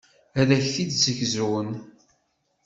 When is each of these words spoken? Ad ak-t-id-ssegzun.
Ad 0.39 0.49
ak-t-id-ssegzun. 0.57 1.69